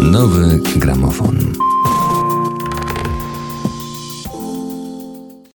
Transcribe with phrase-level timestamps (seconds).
[0.00, 1.54] Nowy gramofon.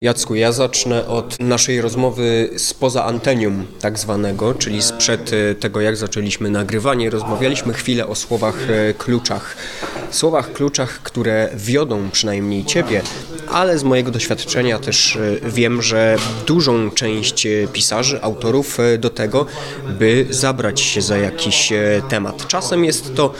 [0.04, 5.96] Jacku, ja zacznę od naszej rozmowy spoza antenium tak zwanego, czyli sprzed e, tego jak
[5.96, 7.10] zaczęliśmy nagrywanie.
[7.10, 9.56] Rozmawialiśmy chwilę o słowach e, kluczach.
[10.10, 13.02] Słowach kluczach, które wiodą przynajmniej Ciebie,
[13.50, 16.16] ale z mojego doświadczenia też e, wiem, że
[16.46, 19.46] dużą część pisarzy, autorów do tego,
[19.98, 21.72] by zabrać się za jakiś
[22.08, 22.46] temat.
[22.46, 23.32] Czasem jest to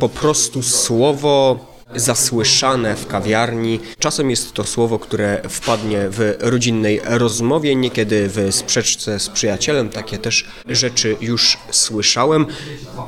[0.00, 1.58] po prostu słowo
[1.96, 3.80] zasłyszane w kawiarni.
[3.98, 9.88] Czasem jest to słowo, które wpadnie w rodzinnej rozmowie, niekiedy w sprzeczce z przyjacielem.
[9.88, 12.46] Takie też rzeczy już słyszałem.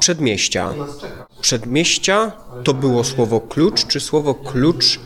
[0.00, 0.74] Przedmieścia.
[1.40, 2.32] Przedmieścia
[2.64, 5.00] to było słowo klucz, czy słowo klucz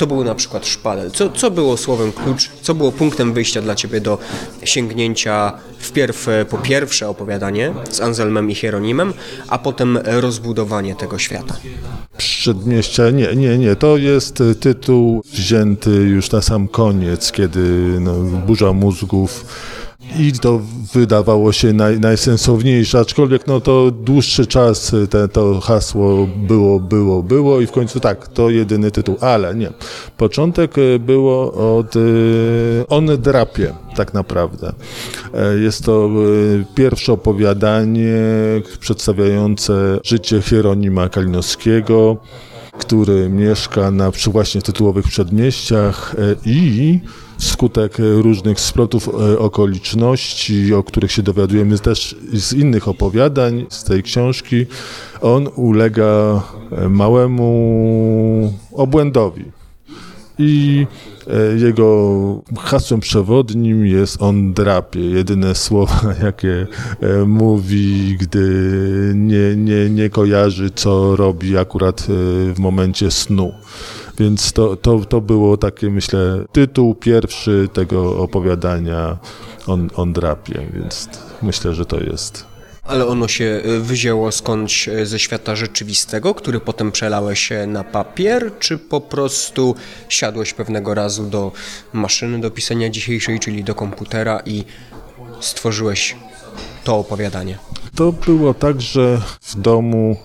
[0.00, 1.10] to był na przykład szpadel.
[1.10, 4.18] Co, co było słowem klucz, co było punktem wyjścia dla Ciebie do
[4.64, 9.12] sięgnięcia wpierw po pierwsze opowiadanie z Anselmem i Hieronimem,
[9.48, 11.56] a potem rozbudowanie tego świata?
[12.16, 13.76] Przedmieścia, nie, nie, nie.
[13.76, 17.60] To jest tytuł wzięty już na sam koniec, kiedy
[18.00, 18.14] no,
[18.46, 19.44] burza mózgów
[20.18, 20.60] i to
[20.94, 27.60] wydawało się naj, najsensowniejsze, aczkolwiek no to dłuższy czas te, to hasło było, było, było
[27.60, 29.72] i w końcu tak, to jedyny tytuł, ale nie.
[30.16, 32.00] Początek e, było od e,
[32.88, 34.72] On drapie tak naprawdę.
[35.34, 36.10] E, jest to
[36.74, 38.16] pierwsze opowiadanie
[38.80, 42.16] przedstawiające życie Hieronima Kalinowskiego,
[42.78, 47.00] który mieszka na właśnie tytułowych przedmieściach i
[47.40, 54.02] wskutek różnych splotów e, okoliczności, o których się dowiadujemy też z innych opowiadań z tej
[54.02, 54.66] książki,
[55.20, 59.44] on ulega e, małemu obłędowi.
[60.38, 60.86] I
[61.26, 65.00] e, jego hasłem przewodnim jest on drapie.
[65.00, 66.66] Jedyne słowa, jakie
[67.26, 68.48] mówi, gdy
[69.14, 72.06] nie, nie, nie kojarzy, co robi akurat
[72.54, 73.52] w momencie snu.
[74.20, 79.18] Więc to, to, to było takie, myślę, tytuł pierwszy tego opowiadania
[79.66, 81.08] on, on drapie, więc
[81.42, 82.50] myślę, że to jest
[82.84, 88.52] ale ono się y, wyzięło skądś y, ze świata rzeczywistego, który potem przelałeś na papier,
[88.58, 89.74] czy po prostu
[90.08, 91.52] siadłeś pewnego razu do
[91.92, 94.64] maszyny do pisania dzisiejszej, czyli do komputera i
[95.40, 96.16] stworzyłeś
[96.84, 97.58] to opowiadanie?
[97.94, 100.16] To było tak, że w domu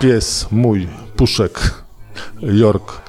[0.00, 1.74] pies mój, Puszek,
[2.42, 3.03] York,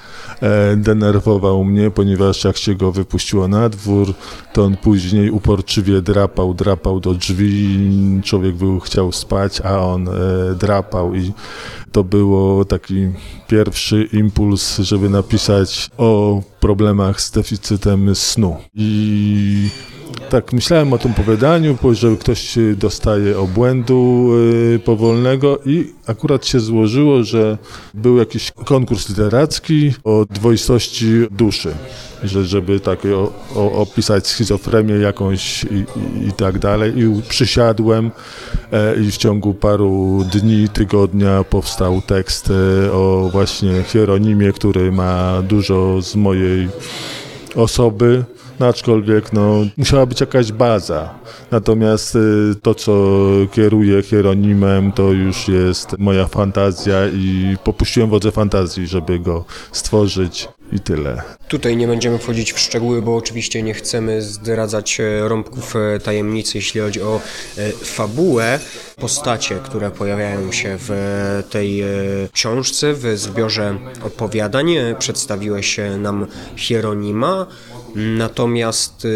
[0.78, 4.14] denerwował mnie, ponieważ jak się go wypuściło na dwór,
[4.54, 7.80] to on później uporczywie drapał, drapał do drzwi,
[8.24, 10.12] człowiek był, chciał spać, a on e,
[10.60, 11.16] drapał.
[11.16, 11.34] I
[11.92, 13.10] to było taki
[13.48, 18.56] pierwszy impuls, żeby napisać o problemach z deficytem snu.
[18.74, 19.70] I
[20.30, 24.30] tak myślałem o tym opowiadaniu, że ktoś dostaje obłędu
[24.76, 27.58] y, powolnego i akurat się złożyło, że
[27.94, 31.72] był jakiś konkurs literacki o dwoistości duszy,
[32.24, 36.94] że, żeby tak o, o, opisać schizofrenię jakąś i, i, i, tak dalej.
[37.00, 38.12] I przysiadłem
[39.08, 46.02] i w ciągu paru dni, tygodnia powstał tekst e, o właśnie Hieronimie, który ma dużo
[46.02, 46.70] z mojej
[47.56, 48.24] osoby
[48.60, 51.10] no aczkolwiek no, musiała być jakaś baza.
[51.52, 52.94] Natomiast y, to, co
[53.52, 60.80] kieruje hieronimem, to już jest moja fantazja i popuściłem wodze fantazji, żeby go stworzyć i
[60.80, 61.22] tyle.
[61.48, 66.58] Tutaj nie będziemy wchodzić w szczegóły, bo oczywiście nie chcemy zdradzać e, rąbków e, tajemnicy,
[66.58, 67.22] jeśli chodzi o
[67.58, 68.60] e, fabułę.
[68.96, 71.84] Postacie, które pojawiają się w tej
[72.32, 74.68] książce, w zbiorze opowiadań,
[75.00, 77.48] przedstawiłeś nam Hieronima,
[77.96, 79.08] natomiast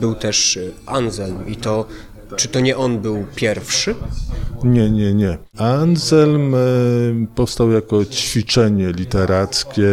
[0.00, 1.86] był też Anselm i to
[2.36, 3.94] czy to nie on był pierwszy?
[4.64, 5.38] Nie, nie, nie.
[5.58, 6.58] Anselm e,
[7.34, 9.88] powstał jako ćwiczenie literackie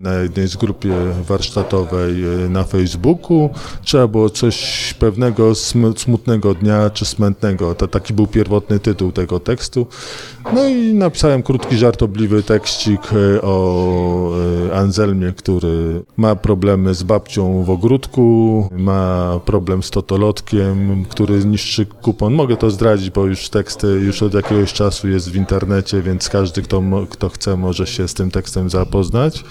[0.00, 0.92] na jednej z grupie
[1.28, 3.50] warsztatowej e, na Facebooku.
[3.82, 5.52] Trzeba było coś pewnego
[5.96, 7.74] smutnego dnia czy smętnego.
[7.74, 9.86] To taki był pierwotny tytuł tego tekstu.
[10.54, 14.32] No i napisałem krótki, żartobliwy tekścik e, o
[14.74, 22.34] Anselmie, który ma problemy z babcią w ogródku, ma problem z totolotkiem, który niszczy kupon.
[22.34, 26.62] Mogę to zdradzić, bo już tekst już od jakiegoś czasu jest w internecie, więc każdy,
[26.62, 29.44] kto, kto chce, może się z tym tekstem zapoznać.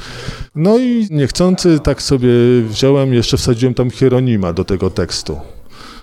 [0.55, 2.29] No i niechcący tak sobie
[2.69, 5.39] wziąłem, jeszcze wsadziłem tam Hieronima do tego tekstu.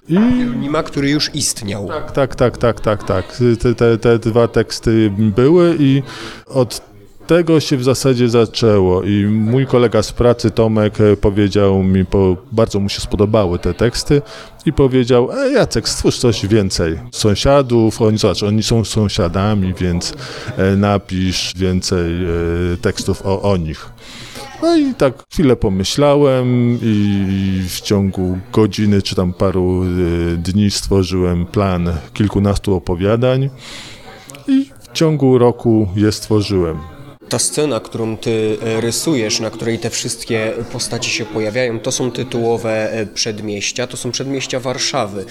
[0.09, 0.15] I...
[0.15, 1.89] Hieronima, który już istniał.
[1.89, 3.43] Tak, tak, tak, tak, tak, tak.
[3.61, 6.03] Te, te, te dwa teksty były i
[6.47, 6.94] od
[7.27, 12.37] tego się w zasadzie zaczęło i mój kolega z pracy Tomek e, powiedział mi, bo
[12.53, 14.23] bardzo mu się spodobały te teksty
[14.67, 16.99] i powiedział, e, Jacek, stwórz coś więcej.
[17.13, 20.15] Sąsiadów, oni, zobacz, oni są sąsiadami, więc
[20.57, 22.29] e, napisz więcej e,
[22.77, 23.91] tekstów o, o nich.
[24.63, 29.85] No i tak chwilę pomyślałem i w ciągu godziny czy tam paru
[30.37, 33.51] dni stworzyłem plan kilkunastu opowiadań
[34.49, 36.94] i w ciągu roku je stworzyłem.
[37.29, 42.11] Ta scena, którą ty e, rysujesz, na której te wszystkie postaci się pojawiają, to są
[42.11, 45.25] tytułowe e, przedmieścia, to są przedmieścia Warszawy.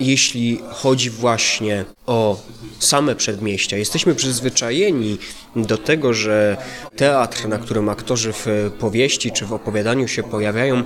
[0.00, 2.40] Jeśli chodzi właśnie o
[2.78, 5.18] same przedmieścia, jesteśmy przyzwyczajeni
[5.56, 6.56] do tego, że
[6.96, 8.46] teatr, na którym aktorzy w
[8.78, 10.82] powieści czy w opowiadaniu się pojawiają,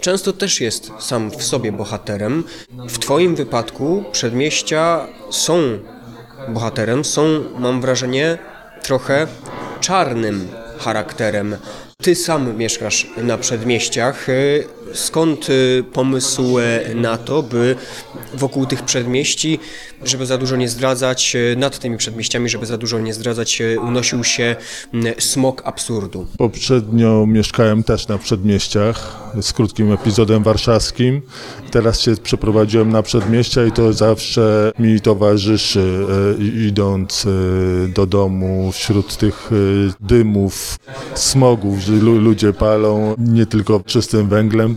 [0.00, 2.44] często też jest sam w sobie bohaterem.
[2.88, 5.58] W Twoim wypadku przedmieścia są
[6.48, 8.38] bohaterem, są, mam wrażenie,
[8.86, 9.26] trochę
[9.80, 10.48] czarnym
[10.78, 11.56] charakterem.
[12.02, 14.26] Ty sam mieszkasz na przedmieściach.
[14.94, 17.76] Skąd y, pomysł e, na to, by
[18.34, 19.58] wokół tych przedmieści,
[20.04, 23.80] żeby za dużo nie zdradzać, e, nad tymi przedmieściami, żeby za dużo nie zdradzać, e,
[23.80, 24.56] unosił się
[25.18, 26.26] smok absurdu?
[26.38, 31.22] Poprzednio mieszkałem też na przedmieściach z krótkim epizodem warszawskim.
[31.70, 36.06] Teraz się przeprowadziłem na przedmieścia i to zawsze mi towarzyszy,
[36.40, 39.54] e, idąc e, do domu wśród tych e,
[40.00, 40.78] dymów,
[41.14, 44.76] smogów, ludzie palą nie tylko czystym węglem.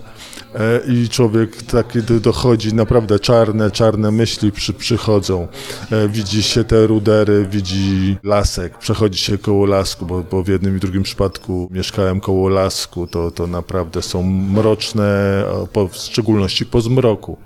[0.56, 5.48] E, I człowiek taki do- dochodzi, naprawdę czarne, czarne myśli przy, przychodzą.
[5.92, 10.78] E, Widzi się te rudery, widzi lasek, przechodzi się koło lasku, bo, bo w jednym
[10.78, 16.82] i drugim przypadku mieszkałem koło lasku, to, to naprawdę są mroczne, po, w szczególności po
[16.82, 17.38] zmroku,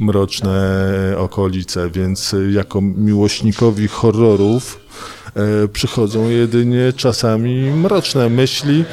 [0.00, 0.86] mroczne
[1.18, 4.80] okolice, więc jako miłośnikowi horrorów
[5.72, 8.84] przychodzą jedynie czasami mroczne myśli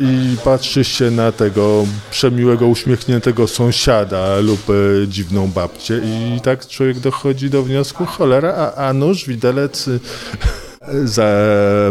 [0.00, 7.00] i patrzy się na tego przemiłego, uśmiechniętego sąsiada lub e, dziwną babcię i tak człowiek
[7.00, 9.88] dochodzi do wniosku, cholera, a, a nóż, widelec
[11.04, 11.28] za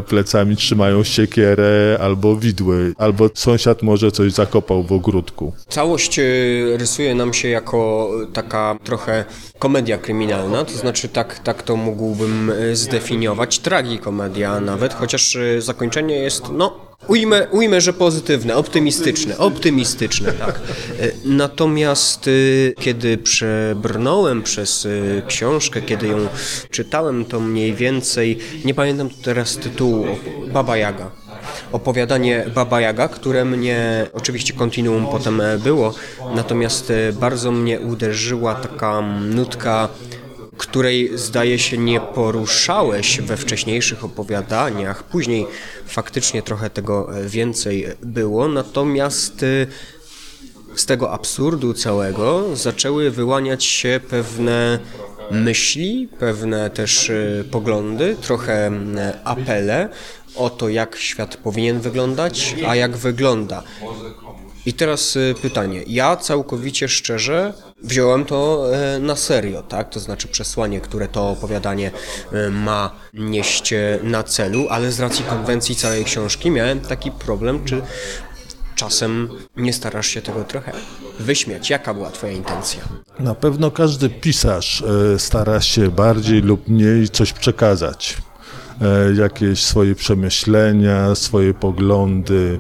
[0.08, 5.54] plecami trzymają siekierę albo widły, albo sąsiad może coś zakopał w ogródku.
[5.70, 9.26] Całość y, rysuje nam się jako taka trochę
[9.60, 16.16] komedia kryminalna, to znaczy tak, tak to mógłbym y, zdefiniować, tragikomedia nawet, chociaż y, zakończenie
[16.16, 20.60] jest, no, ujmę, ujmę, że pozytywne, optymistyczne, optymistyczne, tak.
[21.02, 26.18] Y, Natomiast y, kiedy przebrnąłem przez y, książkę, kiedy ją
[26.72, 30.06] czytałem, to mniej więcej, nie pamiętam teraz tytułu,
[30.54, 31.12] Baba Jaga
[31.72, 35.94] opowiadanie Baba Jaga, które mnie, oczywiście kontinuum potem e, było,
[36.36, 39.90] natomiast e, bardzo mnie uderzyła taka nutka,
[40.58, 45.04] której zdaje się nie poruszałeś we wcześniejszych opowiadaniach.
[45.04, 45.48] Później
[45.88, 49.68] faktycznie trochę tego e, więcej było, natomiast e,
[50.76, 54.80] z tego absurdu całego zaczęły wyłaniać się pewne
[55.32, 58.72] myśli, pewne też e, poglądy, trochę
[59.24, 59.90] apele
[60.36, 63.64] o to, jak świat powinien wyglądać, a jak wygląda.
[64.68, 65.84] I teraz e, pytanie.
[65.88, 67.54] Ja całkowicie szczerze
[67.84, 69.90] wziąłem to e, na serio, tak?
[69.90, 71.92] To znaczy przesłanie, które to opowiadanie
[72.32, 73.74] e, ma nieść
[74.04, 77.82] na celu, ale z racji konwencji całej książki miałem taki problem, czy
[78.76, 80.72] czasem nie starasz się tego trochę
[81.20, 81.70] wyśmiać.
[81.70, 82.82] Jaka była twoja intencja?
[83.20, 84.84] Na pewno każdy pisarz
[85.18, 88.18] stara się bardziej lub mniej coś przekazać.
[89.16, 92.60] Jakieś swoje przemyślenia, swoje poglądy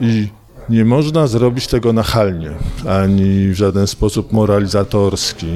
[0.00, 0.28] i
[0.68, 2.50] nie można zrobić tego nachalnie,
[2.88, 5.46] ani w żaden sposób moralizatorski.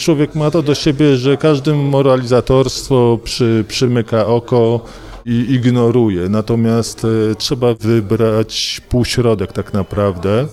[0.00, 4.84] Człowiek ma to do siebie, że każdym moralizatorstwo przy, przymyka oko
[5.26, 6.28] i ignoruje.
[6.28, 10.46] Natomiast e, trzeba wybrać półśrodek tak naprawdę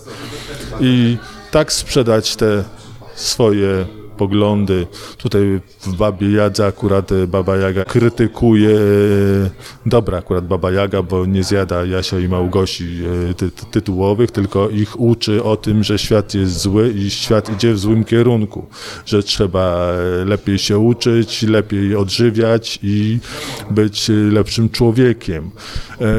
[0.79, 1.17] i
[1.51, 2.63] tak sprzedać te
[3.15, 3.85] swoje
[4.17, 4.87] poglądy.
[5.17, 5.41] Tutaj
[5.81, 8.79] w Babie Jadze akurat e, Baba Jaga krytykuje, e,
[9.85, 14.69] dobra akurat Baba Jaga, bo nie zjada Jasia i Małgosi e, ty, ty, tytułowych, tylko
[14.69, 18.65] ich uczy o tym, że świat jest zły i świat idzie w złym kierunku,
[19.05, 19.91] że trzeba
[20.25, 23.19] lepiej się uczyć, lepiej odżywiać i
[23.71, 25.51] być lepszym człowiekiem.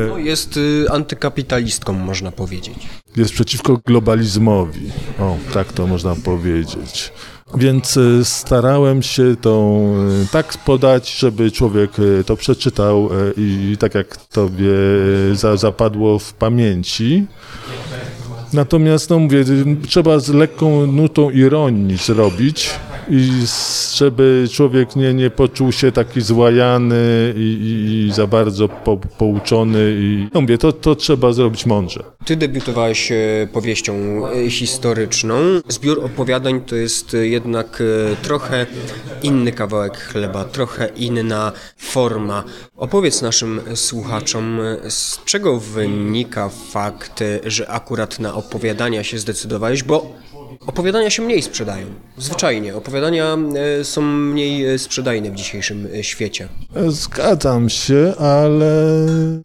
[0.08, 2.78] No, Jest y, antykapitalistką, można powiedzieć.
[3.16, 4.90] jest przeciwko globalizmowi.
[5.20, 7.12] O, tak to można powiedzieć.
[7.56, 9.80] Więc y, starałem się to
[10.24, 14.74] y, tak podać, żeby człowiek y, to przeczytał i tak jak tobie
[15.32, 17.26] za, zapadło w pamięci.
[18.52, 19.44] Natomiast, no mówię,
[19.88, 22.70] trzeba z lekką nutą ironii zrobić,
[23.10, 23.30] i
[23.94, 29.96] żeby człowiek nie, nie poczuł się taki złajany i, i, i za bardzo po, pouczony
[29.98, 32.04] i no mówię, to, to trzeba zrobić mądrze.
[32.24, 33.16] Ty debiutowałeś e,
[33.52, 33.94] powieścią
[34.28, 35.36] e, historyczną.
[35.68, 38.66] Zbiór opowiadań to jest jednak e, trochę
[39.22, 42.44] inny kawałek chleba, trochę inna forma.
[42.76, 50.12] Opowiedz naszym słuchaczom, z czego wynika fakt, że akurat na opowiadania się zdecydowałeś, bo
[50.66, 51.86] Opowiadania się mniej sprzedają.
[52.18, 52.76] Zwyczajnie.
[52.76, 53.36] Opowiadania
[53.80, 56.48] e, są mniej e, sprzedajne w dzisiejszym e, świecie.
[56.88, 58.96] Zgadzam się, ale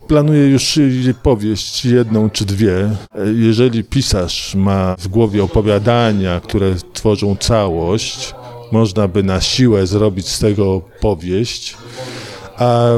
[0.08, 0.80] planuję już
[1.24, 2.90] powieść jedną czy dwie.
[3.36, 8.36] Jeżeli pisarz ma w głowie opowiadania, które tworzą całość,
[8.72, 11.78] można by na siłę zrobić z tego powieść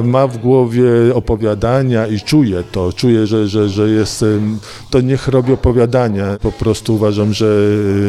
[0.03, 4.25] ma w głowie opowiadania i czuje to, czuje, że, że, że jest,
[4.89, 6.37] to niech robi opowiadania.
[6.41, 7.45] Po prostu uważam, że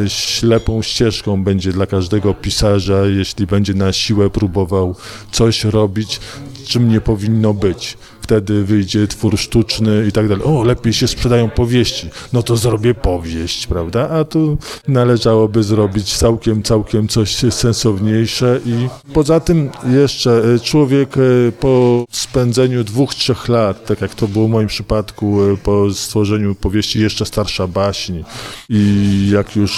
[0.04, 4.94] e, ślepą ścieżką będzie dla każdego pisarza, jeśli będzie na siłę próbował
[5.32, 6.20] coś robić,
[6.66, 10.44] czym nie powinno być wtedy wyjdzie twór sztuczny i tak dalej.
[10.44, 14.08] O, lepiej się sprzedają powieści, no to zrobię powieść, prawda?
[14.08, 21.52] A tu należałoby zrobić całkiem, całkiem coś sensowniejsze i poza tym jeszcze e, człowiek e,
[21.60, 26.54] po spędzeniu dwóch, trzech lat, tak jak to było w moim przypadku, e, po stworzeniu
[26.54, 28.22] powieści Jeszcze starsza baśń
[28.68, 29.72] i jak już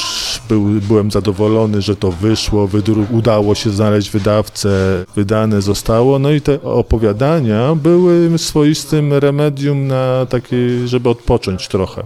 [0.49, 2.69] był, byłem zadowolony, że to wyszło,
[3.11, 10.57] udało się znaleźć wydawcę, wydane zostało, no i te opowiadania były swoistym remedium na takie,
[10.87, 12.03] żeby odpocząć trochę.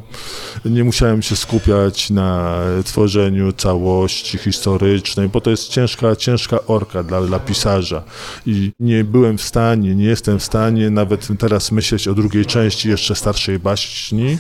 [0.64, 7.22] Nie musiałem się skupiać na tworzeniu całości historycznej, bo to jest ciężka, ciężka orka dla,
[7.22, 8.02] dla pisarza.
[8.46, 12.88] I nie byłem w stanie, nie jestem w stanie nawet teraz myśleć o drugiej części
[12.88, 14.38] jeszcze starszej baśni,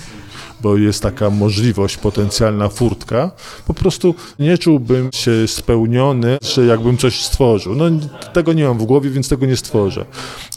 [0.62, 3.30] bo jest taka możliwość, potencjalna furtka,
[3.66, 7.74] po prostu nie czułbym się spełniony, że jakbym coś stworzył.
[7.74, 7.84] No
[8.32, 10.04] tego nie mam w głowie, więc tego nie stworzę.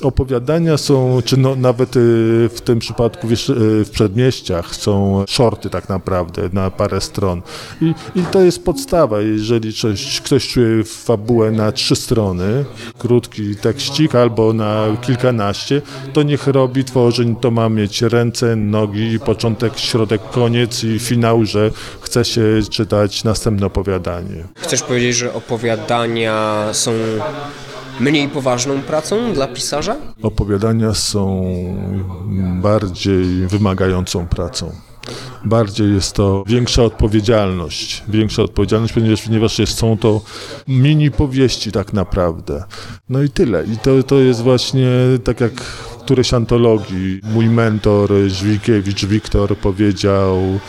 [0.02, 2.00] Opowiadania są, czy no, nawet y,
[2.54, 7.42] w tym przypadku wiesz, y, w przedmieściach są shorty tak naprawdę na parę stron.
[7.82, 9.22] I, i to jest podstawa.
[9.22, 12.66] Jeżeli coś, ktoś czuje fabułę na trzy strony,
[12.98, 15.82] krótki tekścik albo na kilkanaście,
[16.14, 19.95] to niech robi, tworzy, to ma mieć ręce, nogi, początek, środek,
[20.32, 21.72] koniec i finał, że
[22.02, 24.48] chce się czytać następne opowiadanie.
[24.56, 26.92] Chcesz powiedzieć, że opowiadania są
[28.00, 29.96] mniej poważną pracą dla pisarza?
[30.24, 31.46] Opowiadania są
[32.62, 34.72] bardziej wymagającą pracą
[35.46, 38.04] bardziej jest to większa odpowiedzialność.
[38.08, 40.22] Większa odpowiedzialność, ponieważ, ponieważ są to
[40.68, 42.64] mini powieści tak naprawdę.
[43.10, 43.66] No i tyle.
[43.66, 44.90] I to, to jest właśnie
[45.24, 45.54] tak jak
[46.06, 47.22] któreś antologii.
[47.24, 50.60] Mój mentor Żwikiewicz Wiktor powiedział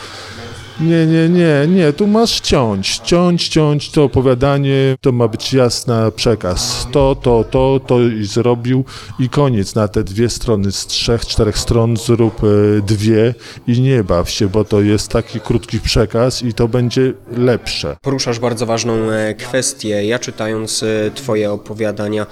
[0.79, 5.93] nie, nie, nie, nie, tu masz ciąć, ciąć, ciąć to opowiadanie, to ma być jasny
[6.15, 6.87] przekaz.
[6.91, 8.85] To, to, to, to i zrobił
[9.19, 9.75] i koniec.
[9.75, 13.33] Na te dwie strony z trzech, czterech stron zrób e, dwie
[13.67, 17.97] i nie baw się, bo to jest taki krótki przekaz i to będzie lepsze.
[18.01, 20.05] Poruszasz bardzo ważną e, kwestię.
[20.05, 22.25] Ja czytając e, twoje opowiadania,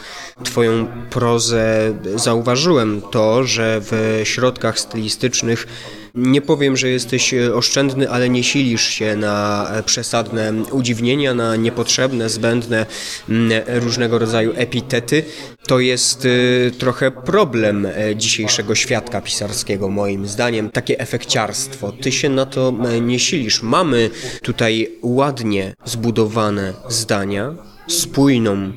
[0.44, 5.68] twoją prozę, zauważyłem to, że w środkach stylistycznych
[6.15, 11.55] nie powiem, że jesteś e, oszczędny, ale nie silisz się na e, przesadne udziwnienia, na
[11.55, 12.86] niepotrzebne, zbędne
[13.29, 15.24] mm, różnego rodzaju epitety.
[15.67, 20.69] To jest e, trochę problem dzisiejszego świadka pisarskiego, moim zdaniem.
[20.69, 21.91] Takie efekciarstwo.
[21.91, 23.62] Ty się na to nie silisz.
[23.62, 24.10] Mamy
[24.41, 27.55] tutaj ładnie zbudowane zdania,
[27.88, 28.72] spójną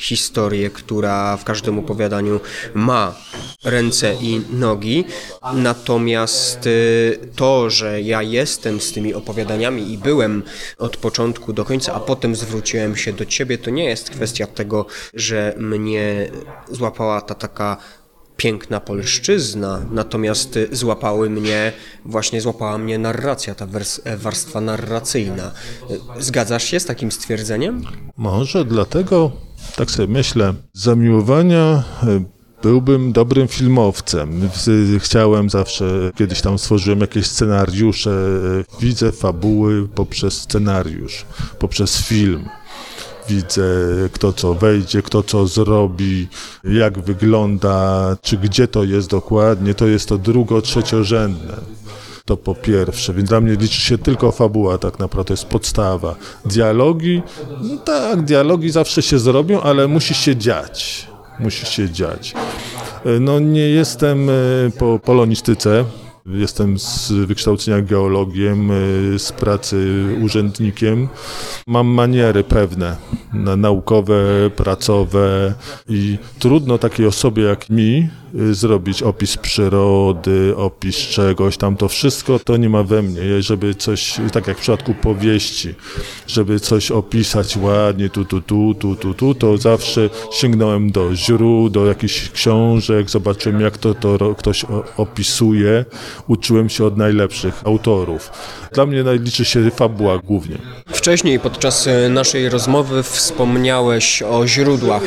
[0.00, 2.40] historię, która w każdym opowiadaniu
[2.74, 3.14] ma
[3.64, 5.04] ręce i nogi.
[5.54, 10.42] Natomiast y, to, że ja jestem z tymi opowiadaniami i byłem
[10.78, 14.86] od początku do końca, a potem zwróciłem się do ciebie, to nie jest kwestia tego,
[15.14, 16.30] że mnie
[16.70, 17.76] złapała ta taka
[18.36, 21.72] piękna polszczyzna, natomiast złapały mnie,
[22.04, 23.66] właśnie złapała mnie narracja, ta
[24.16, 25.52] warstwa narracyjna.
[26.18, 27.84] Zgadzasz się z takim stwierdzeniem?
[28.16, 29.32] Może dlatego
[29.76, 32.24] tak sobie myślę, zamiłowania e,
[32.62, 34.50] byłbym dobrym filmowcem.
[34.98, 41.24] Chciałem zawsze, kiedyś tam stworzyłem jakieś scenariusze, e, widzę fabuły poprzez scenariusz,
[41.58, 42.48] poprzez film.
[43.28, 43.62] Widzę,
[44.12, 46.28] kto co wejdzie, kto co zrobi,
[46.64, 49.74] jak wygląda, czy gdzie to jest dokładnie.
[49.74, 51.54] To jest to drugo, trzeciorzędne
[52.30, 56.14] to po pierwsze, więc dla mnie liczy się tylko fabuła, tak naprawdę to jest podstawa.
[56.44, 57.22] Dialogi,
[57.62, 61.06] no tak, dialogi zawsze się zrobią, ale musi się dziać.
[61.40, 62.34] Musi się dziać.
[63.20, 64.32] No nie jestem e,
[64.78, 65.84] po polonistyce,
[66.26, 68.70] Jestem z wykształcenia geologiem,
[69.14, 71.08] y, z pracy urzędnikiem.
[71.66, 72.96] Mam maniery pewne,
[73.32, 75.54] na- naukowe, pracowe
[75.88, 78.08] i trudno takiej osobie jak mi
[78.52, 81.76] zrobić opis przyrody, opis czegoś tam.
[81.76, 85.74] To wszystko to nie ma we mnie, żeby coś, tak jak w przypadku powieści,
[86.26, 91.70] żeby coś opisać ładnie, tu, tu, tu, tu, tu, tu, to zawsze sięgnąłem do źródeł,
[91.70, 95.84] do jakichś książek, zobaczyłem jak to, to ktoś opisuje,
[96.28, 98.30] uczyłem się od najlepszych autorów.
[98.72, 100.58] Dla mnie najliczy się fabuła głównie.
[100.86, 105.02] Wcześniej podczas e, naszej rozmowy wspomniałeś o źródłach.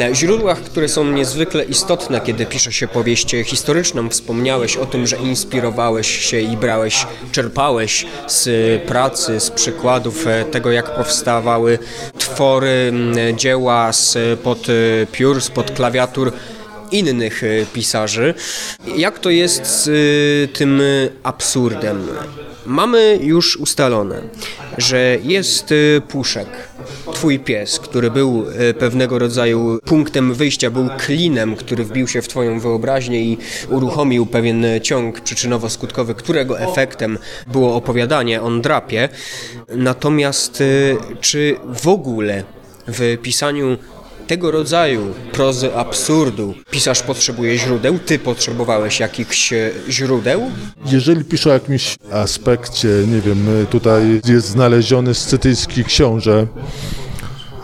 [0.00, 4.08] E, Źródłach, które są niezwykle istotne, kiedy pisze się powieść historyczną.
[4.08, 8.48] Wspomniałeś o tym, że inspirowałeś się i brałeś, czerpałeś z
[8.82, 11.78] pracy, z przykładów e, tego, jak powstawały
[12.18, 12.92] twory,
[13.36, 14.66] dzieła spod
[15.12, 16.32] piór, spod klawiatur
[16.90, 18.34] innych e, pisarzy.
[18.96, 20.82] Jak to jest z e, tym
[21.22, 22.08] absurdem?
[22.66, 24.22] Mamy już ustalone,
[24.78, 26.48] że jest e, Puszek,
[27.14, 32.28] twój pies, który był e, pewnego rodzaju punktem wyjścia, był klinem, który wbił się w
[32.28, 33.38] twoją wyobraźnię i
[33.68, 39.08] uruchomił pewien ciąg przyczynowo-skutkowy, którego efektem było opowiadanie on drapie.
[39.68, 40.64] Natomiast e,
[41.20, 42.44] czy w ogóle
[42.88, 43.76] w pisaniu
[44.26, 47.98] tego rodzaju prozy absurdu pisarz potrzebuje źródeł?
[47.98, 50.50] Ty potrzebowałeś jakichś e, źródeł?
[50.86, 56.46] Jeżeli piszę o jakimś aspekcie, nie wiem, y, tutaj jest znaleziony scytyjski książę,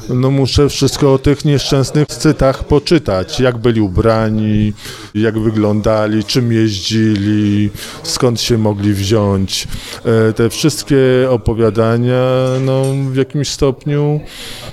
[0.09, 3.41] no muszę wszystko o tych nieszczęsnych cytach poczytać.
[3.41, 4.73] Jak byli ubrani,
[5.15, 7.71] jak wyglądali, czym jeździli,
[8.03, 9.69] skąd się mogli wziąć.
[10.05, 10.97] E, Te wszystkie
[11.31, 12.23] opowiadania,
[12.61, 14.21] no w jakimś stopniu,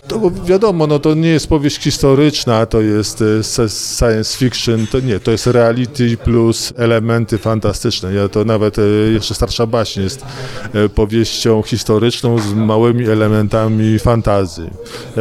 [0.08, 3.44] to wiadomo, no to nie jest powieść historyczna, to jest e,
[3.98, 8.14] science fiction, to nie, to jest reality plus elementy fantastyczne.
[8.14, 8.82] Ja to nawet e,
[9.12, 10.26] jeszcze starsza baśń jest
[10.96, 14.70] powieścią historyczną z małymi elementami fantazji.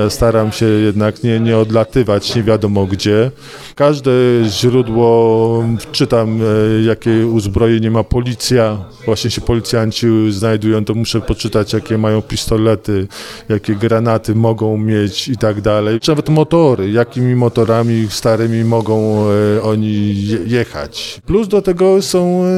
[0.08, 3.30] Staram się jednak nie, nie odlatywać nie wiadomo gdzie.
[3.74, 4.10] Każde
[4.48, 8.78] źródło czytam, e, jakie uzbrojenie ma policja.
[9.04, 13.06] Właśnie się policjanci znajdują, to muszę poczytać, jakie mają pistolety,
[13.48, 15.98] jakie granaty mogą mieć i tak dalej.
[16.08, 19.24] Nawet motory, jakimi motorami starymi mogą
[19.56, 21.20] e, oni je- jechać.
[21.26, 22.48] Plus do tego są e,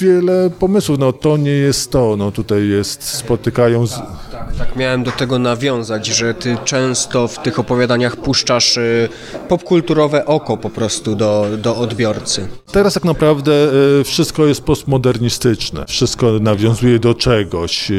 [0.00, 0.98] wiele pomysłów.
[0.98, 3.94] No to nie jest to, no tutaj jest, spotykają z,
[4.32, 9.08] Tak, tak miałem do tego nawiązać, że ty często w tych opowiadaniach puszczasz y,
[9.48, 12.48] popkulturowe oko po prostu do, do odbiorcy.
[12.72, 13.52] Teraz tak naprawdę
[14.00, 15.84] e, wszystko jest postmodernistyczne.
[15.88, 17.90] Wszystko nawiązuje do czegoś.
[17.90, 17.94] E,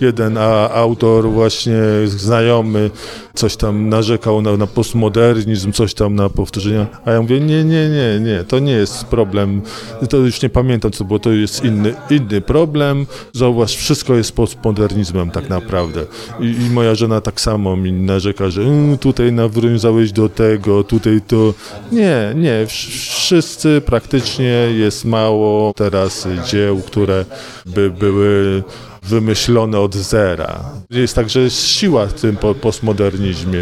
[0.00, 0.38] Jeden
[0.74, 2.90] autor właśnie znajomy
[3.38, 7.88] coś tam narzekał na, na postmodernizm, coś tam na powtórzenia, a ja mówię, nie, nie,
[7.88, 9.62] nie, nie, to nie jest problem,
[10.10, 15.30] to już nie pamiętam co było, to jest inny, inny problem, zauważ, wszystko jest postmodernizmem
[15.30, 16.04] tak naprawdę.
[16.40, 21.20] I, i moja żona tak samo mi narzeka, że "Mm, tutaj nawiązałeś do tego, tutaj
[21.26, 21.54] to,
[21.92, 27.24] nie, nie, wsz- wszyscy praktycznie jest mało teraz dzieł, które
[27.66, 28.62] by były
[29.02, 30.64] wymyślone od zera.
[30.90, 33.60] Jest także siła w tym po- postmodernizmie,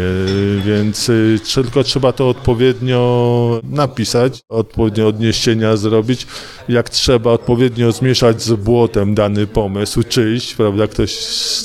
[0.65, 6.27] więc y, tylko trzeba to odpowiednio napisać, odpowiednio odniesienia zrobić.
[6.69, 11.15] Jak trzeba odpowiednio zmieszać z błotem dany pomysł czyjś, prawda, ktoś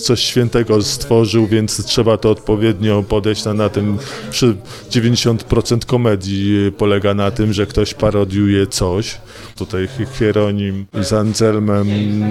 [0.03, 3.99] coś świętego stworzył, więc trzeba to odpowiednio podejść na, na tym.
[4.31, 4.57] Przy
[4.91, 9.21] 90% komedii y, polega na tym, że ktoś parodiuje coś.
[9.57, 11.89] Tutaj Hieronim z Anselmem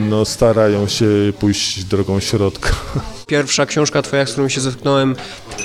[0.09, 2.71] no, starają się pójść drogą środka.
[3.27, 5.15] Pierwsza książka twoja, z którą się zetknąłem,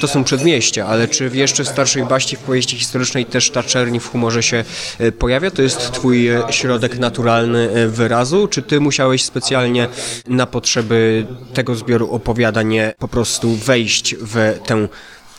[0.01, 4.01] to są Przedmieścia, ale czy w jeszcze starszej baści, w powieści historycznej też ta czerni
[4.01, 4.65] w humorze się
[4.99, 5.51] e, pojawia?
[5.51, 9.89] To jest twój e, środek naturalny e, wyrazu, czy ty musiałeś specjalnie
[10.29, 14.89] na potrzeby tego zbioru opowiadań po prostu wejść w tę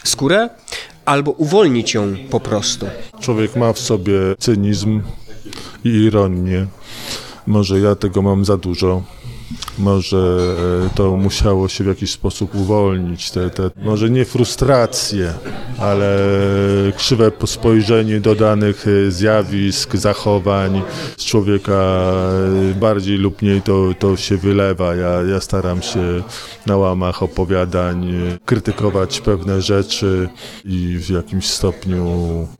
[0.03, 0.49] skórę?
[1.05, 2.85] Albo uwolnić ją po prostu.
[3.19, 5.01] Człowiek ma w sobie cynizm
[5.83, 6.67] i ironię.
[7.47, 9.03] Może ja tego mam za dużo.
[9.77, 10.17] Może
[10.85, 13.31] e, to musiało się w jakiś sposób uwolnić.
[13.31, 15.33] Te, te, może nie frustracje,
[15.79, 16.19] ale
[16.97, 20.81] krzywe spojrzenie do danych e, zjawisk, zachowań
[21.17, 21.73] z człowieka
[22.71, 24.95] e, bardziej lub mniej to, to się wylewa.
[24.95, 26.23] Ja, ja staram się
[26.65, 28.13] na łamach opowiadań
[28.45, 30.29] krytykować pewne rzeczy
[30.65, 32.07] i w jakimś stopniu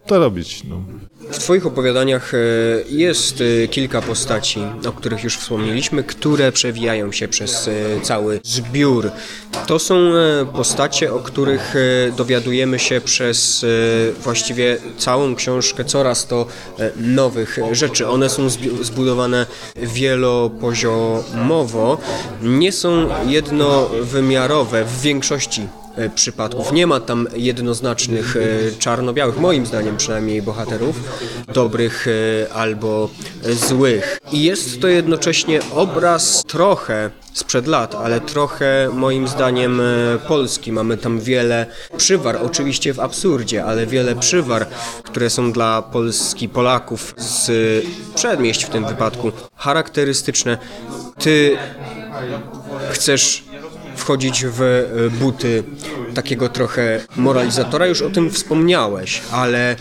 [0.05, 0.63] to robić.
[0.69, 0.81] No.
[1.31, 2.31] W Twoich opowiadaniach
[2.89, 9.11] jest kilka postaci, o których już wspomnieliśmy, które przewijają przewijają się przez e, cały zbiór.
[9.67, 11.79] To są e, postacie, o których e,
[12.11, 13.65] dowiadujemy się przez
[14.23, 16.45] właściwie całą książkę coraz to
[16.97, 18.07] nowych rzeczy.
[18.07, 18.49] One są
[18.81, 21.97] zbudowane wielopoziomowo,
[22.41, 25.67] nie są jednowymiarowe w większości
[26.15, 26.71] przypadków.
[26.71, 30.95] Nie ma tam jednoznacznych e, czarno-białych, moim zdaniem przynajmniej, bohaterów,
[31.53, 33.09] dobrych e, albo
[33.67, 34.19] złych.
[34.31, 39.83] I jest to jednocześnie obraz trochę sprzed lat, ale trochę moim zdaniem e,
[40.27, 40.71] polski.
[40.71, 41.65] Mamy tam wiele
[41.97, 44.67] przywar, oczywiście w absurdzie, ale wiele przywar,
[45.03, 47.51] które są dla Polski, Polaków z
[48.15, 50.57] przedmieść w tym wypadku charakterystyczne.
[51.19, 51.57] Ty
[52.91, 53.46] chcesz
[53.97, 55.63] wchodzić w e, buty
[56.13, 59.75] takiego trochę moralizatora, już o tym wspomniałeś, ale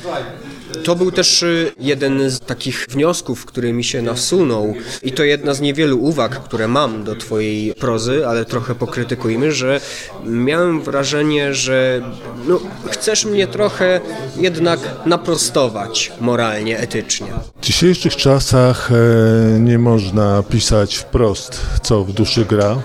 [0.84, 1.46] to był też e,
[1.80, 6.68] jeden z takich wniosków, który mi się nasunął i to jedna z niewielu uwag, które
[6.68, 9.80] mam do twojej prozy, ale trochę pokrytykujmy, że
[10.24, 12.02] miałem wrażenie, że
[12.48, 14.00] no, chcesz mnie trochę
[14.36, 17.26] jednak naprostować moralnie, etycznie.
[17.60, 22.76] W dzisiejszych czasach e, nie można pisać wprost, co w duszy gra.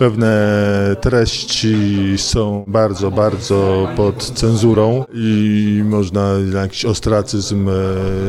[0.00, 1.74] Pewne treści
[2.16, 7.72] są bardzo, bardzo pod cenzurą i można jakiś ostracyzm e,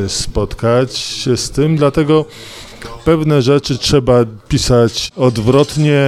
[0.09, 2.25] spotkać się z tym, dlatego
[3.05, 6.01] pewne rzeczy trzeba pisać odwrotnie,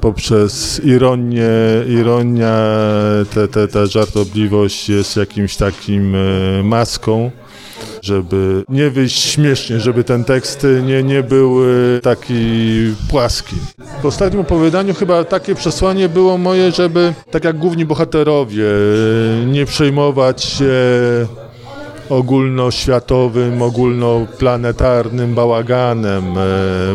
[0.00, 1.50] poprzez ironię.
[1.88, 2.56] Ironia,
[3.52, 7.30] te, ta żartobliwość jest jakimś takim e, maską
[8.02, 12.34] żeby nie wyjść śmiesznie, żeby ten tekst nie, nie był e, taki
[13.10, 13.56] płaski.
[14.02, 19.66] W ostatnim opowiadaniu chyba takie przesłanie było moje, żeby tak jak główni bohaterowie, e, nie
[19.66, 20.74] przejmować się
[22.08, 26.42] ogólnoświatowym, ogólnoplanetarnym bałaganem, e,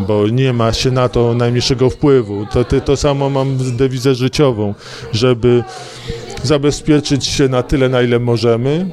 [0.07, 2.45] bo nie ma się na to najmniejszego wpływu.
[2.45, 4.73] To, to, samo mam dewizę życiową,
[5.13, 5.63] żeby
[6.43, 8.89] zabezpieczyć się na tyle, na ile możemy,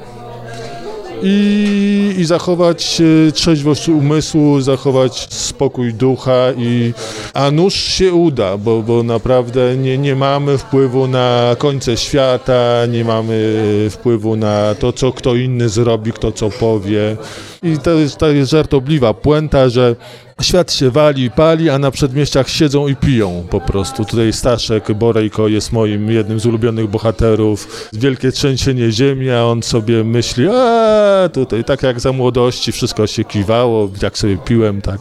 [1.22, 6.92] i, i zachować e, trzeźwość umysłu, zachować spokój ducha i
[7.34, 13.04] a nuż się uda, bo, bo naprawdę nie, nie mamy wpływu na końce świata, nie
[13.04, 13.54] mamy
[13.90, 17.16] wpływu na to, co kto inny zrobi, kto co powie.
[17.62, 19.96] I to jest, jest żartobliwa puenta, że
[20.42, 24.04] świat się wali i pali, a na przedmieściach siedzą i piją po prostu.
[24.04, 27.88] Tutaj Staszek Borejko jest moim jednym z ulubionych bohaterów.
[27.92, 33.24] Wielkie trzęsienie ziemi, a on sobie myśli, a tutaj tak jak za młodości wszystko się
[33.24, 34.98] kiwało, jak sobie piłem, tak.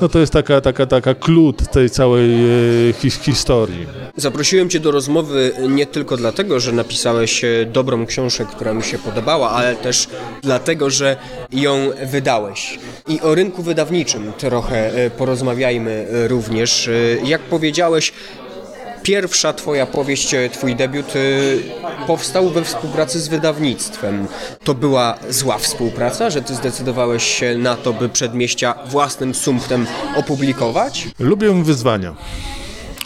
[0.00, 3.86] No to jest taka, taka, taka klut tej całej e, his historii.
[4.16, 8.98] Zaprosiłem Cię do rozmowy nie tylko dlatego, że napisałeś e, dobrą książkę, która mi się
[8.98, 10.08] podobała, ale też
[10.42, 11.16] dlatego, że
[11.52, 12.78] ją wydałeś.
[13.08, 16.88] I o rynku wydawniczym trochę e, porozmawiajmy e, również.
[16.88, 16.92] E,
[17.24, 18.12] Jak powiedziałeś,
[19.02, 21.12] pierwsza Twoja powieść, Twój debiut
[22.06, 24.26] powstał we współpracy z wydawnictwem.
[24.64, 31.08] To była zła współpraca, że Ty zdecydowałeś się na to, by przedmieścia własnym sumptem opublikować?
[31.18, 32.14] Lubię wyzwania.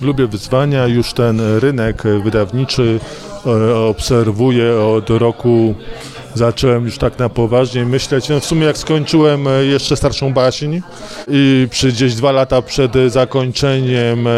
[0.00, 0.86] Lubię wyzwania.
[0.86, 3.00] Już ten rynek wydawniczy
[3.88, 5.74] obserwuję od roku.
[6.34, 8.28] Zacząłem już tak na poważnie myśleć.
[8.28, 10.80] No w sumie jak skończyłem e, jeszcze starszą baśń
[11.28, 14.30] i przy gdzieś dwa lata przed zakończeniem, e,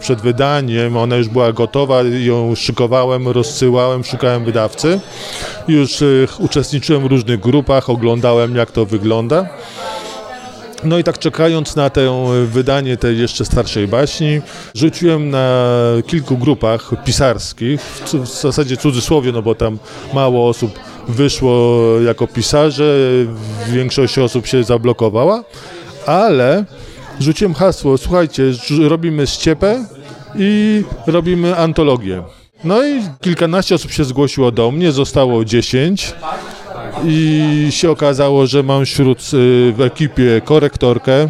[0.00, 5.00] przed wydaniem, ona już była gotowa, ją szykowałem, rozsyłałem, szukałem wydawcy.
[5.68, 6.06] Już e,
[6.38, 9.48] uczestniczyłem w różnych grupach, oglądałem jak to wygląda.
[10.84, 14.40] No i tak czekając na to wydanie tej jeszcze starszej baśni,
[14.74, 15.68] rzuciłem na
[16.06, 17.80] kilku grupach pisarskich,
[18.24, 19.78] w zasadzie cudzysłowie, no bo tam
[20.14, 22.94] mało osób wyszło jako pisarze,
[23.68, 25.44] większość osób się zablokowała,
[26.06, 26.64] ale
[27.20, 28.42] rzuciłem hasło, słuchajcie,
[28.88, 29.84] robimy ściepę
[30.34, 32.22] i robimy antologię.
[32.64, 36.14] No i kilkanaście osób się zgłosiło do mnie, zostało 10
[37.04, 41.28] i się okazało, że mam wśród y, w ekipie korektorkę,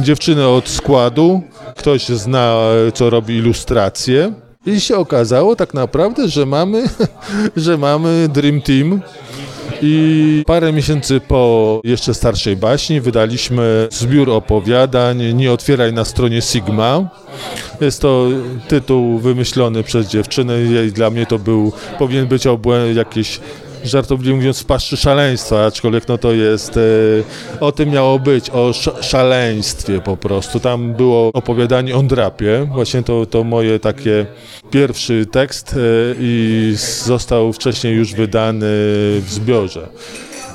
[0.00, 1.42] dziewczynę od składu,
[1.76, 2.56] ktoś zna,
[2.94, 4.32] co robi ilustracje.
[4.66, 6.84] I się okazało tak naprawdę, że mamy,
[7.56, 9.00] że mamy Dream Team.
[9.84, 17.08] I parę miesięcy po jeszcze starszej baśni wydaliśmy zbiór opowiadań Nie otwieraj na stronie Sigma.
[17.80, 18.28] Jest to
[18.68, 20.54] tytuł wymyślony przez dziewczynę
[20.86, 23.40] i dla mnie to był, powinien być obłę, jakieś
[23.84, 26.80] żartobliwie mówiąc w paszczy szaleństwa, aczkolwiek no to jest, e,
[27.60, 30.60] o tym miało być, o sz- szaleństwie po prostu.
[30.60, 34.26] Tam było opowiadanie o drapie, właśnie to, to moje takie
[34.70, 35.78] pierwszy tekst e,
[36.20, 36.72] i
[37.04, 38.66] został wcześniej już wydany
[39.20, 39.88] w zbiorze.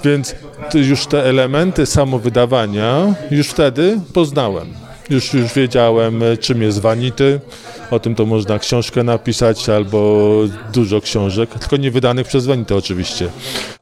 [0.03, 0.35] Więc
[0.73, 4.67] już te elementy samowydawania już wtedy poznałem.
[5.09, 7.39] Już, już wiedziałem, e, czym jest Vanity.
[7.91, 10.33] O tym to można książkę napisać albo
[10.73, 13.27] dużo książek, tylko nie wydanych przez Vanity oczywiście.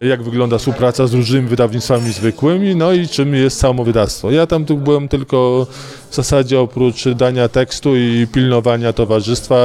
[0.02, 4.32] Jak wygląda współpraca z różnymi wydawnictwami zwykłymi, no i czym jest samo wydawstwo.
[4.32, 5.68] Ja tam tu byłem tylko
[6.10, 9.58] w zasadzie oprócz dania tekstu i pilnowania towarzystwa,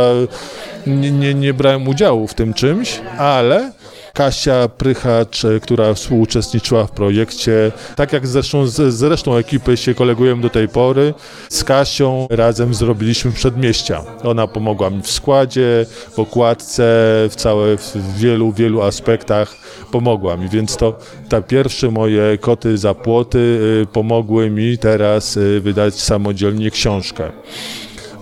[0.87, 3.73] nie, nie, nie brałem udziału w tym czymś, ale
[4.15, 7.73] Kasia Prychacz, e, która współuczestniczyła w projekcie.
[7.97, 11.15] Tak jak zresztą z, z resztą ekipy się kolegujemy do tej pory,
[11.49, 14.03] z Kasią razem zrobiliśmy przedmieścia.
[14.25, 16.83] Ona pomogła mi w składzie, w okładce,
[17.31, 19.57] w, całe, w wielu, wielu aspektach
[19.91, 23.39] pomogła mi, więc to te pierwsze moje koty za płoty
[23.83, 27.33] y, pomogły mi teraz y, wydać samodzielnie książkę.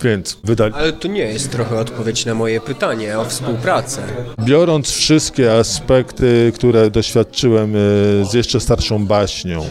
[0.02, 0.74] Więc wydali...
[0.74, 4.02] Ale to nie jest trochę odpowiedź na moje pytanie o współpracę.
[4.40, 7.78] Biorąc wszystkie aspekty, które doświadczyłem e,
[8.24, 9.64] z jeszcze starszą baśnią,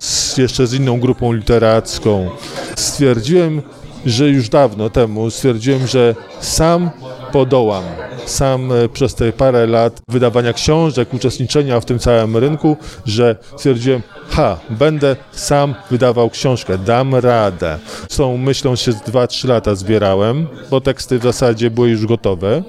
[0.00, 2.30] z jeszcze z inną grupą literacką,
[2.76, 3.62] stwierdziłem,
[4.06, 6.90] że już dawno temu stwierdziłem, że sam
[7.34, 7.84] podołam.
[8.26, 14.02] Sam e, przez te parę lat wydawania książek, uczestniczenia w tym całym rynku, że stwierdziłem,
[14.28, 17.78] ha, będę sam wydawał książkę, dam radę.
[18.08, 22.62] Z tą myślą się 2-3 lata zbierałem, bo teksty w zasadzie były już gotowe.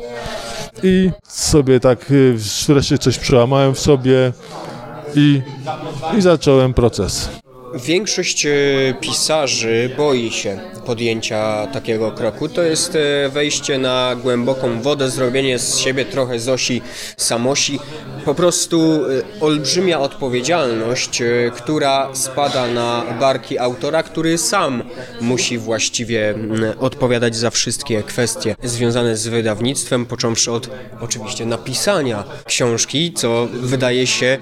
[0.84, 2.36] I sobie tak y,
[2.68, 4.32] wreszcie coś przełamałem w sobie
[5.16, 5.42] i,
[6.18, 7.30] i zacząłem proces.
[7.76, 8.52] Większość e,
[9.02, 12.50] pisarzy boi się podjęcia takiego kroku.
[12.50, 16.82] To jest e, wejście na głęboką wodę, zrobienie z siebie trochę Zosi
[17.18, 17.80] Samosi.
[18.26, 21.24] Po prostu e, olbrzymia odpowiedzialność,
[21.56, 24.84] która spada na barki autora, który sam
[25.22, 26.36] musi właściwie
[26.80, 30.70] odpowiadać za wszystkie kwestie związane z wydawnictwem, począwszy od
[31.02, 34.38] oczywiście napisania książki, co wydaje się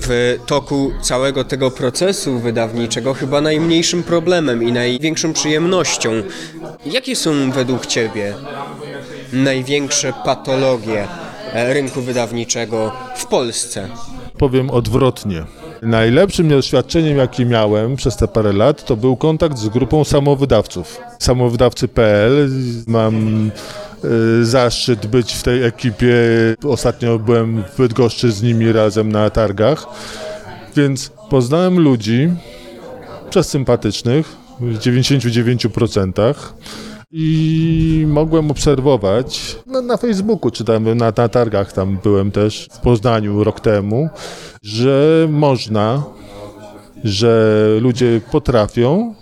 [0.00, 6.10] w toku całego tego procesu wydawniczego chyba najmniejszym problemem i największą przyjemnością.
[6.86, 8.34] Jakie są według Ciebie
[9.32, 11.08] największe patologie
[11.52, 13.88] e, rynku wydawniczego w Polsce?
[14.38, 15.44] Powiem odwrotnie.
[15.82, 21.00] Najlepszym doświadczeniem, jaki miałem przez te parę lat, to był kontakt z grupą samowydawców.
[21.18, 22.50] Samowydawcy.pl.
[22.86, 23.50] Mam
[24.40, 26.16] y, zaszczyt być w tej ekipie.
[26.64, 29.86] Ostatnio byłem w Bydgoszczy z nimi razem na targach,
[30.76, 32.30] więc poznałem ludzi
[33.30, 36.34] przez sympatycznych w 99%
[37.10, 42.78] i mogłem obserwować no, na Facebooku, czy tam na, na targach, tam byłem też w
[42.78, 44.08] Poznaniu rok temu,
[44.62, 46.04] że można,
[47.04, 49.14] że ludzie potrafią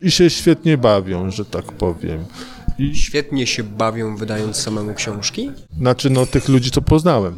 [0.00, 2.24] i się świetnie bawią, że tak powiem.
[2.78, 5.50] I świetnie się bawią wydając samemu książki?
[5.78, 7.34] Znaczy, no tych ludzi, co poznałem.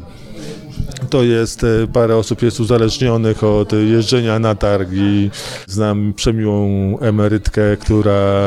[1.09, 5.31] To jest, e, parę osób jest uzależnionych od jeżdżenia na targi.
[5.67, 8.43] Znam przemiłą emerytkę, która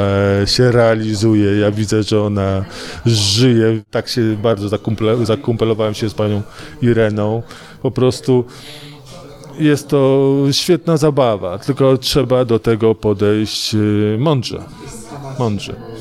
[0.47, 1.59] się realizuje.
[1.59, 2.65] Ja widzę, że ona
[3.07, 3.83] żyje.
[3.91, 6.43] Tak się bardzo zakumple, zakumpelowałem się z panią
[6.83, 7.43] Ireną.
[7.83, 8.45] Po prostu
[9.59, 13.79] jest to świetna zabawa, tylko trzeba do tego podejść e,
[14.19, 14.65] mądrze.
[15.39, 15.94] Mądrze.